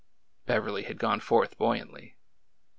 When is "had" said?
0.85-0.97